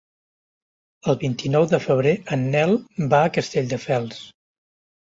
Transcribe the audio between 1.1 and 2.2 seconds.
El vint-i-nou de febrer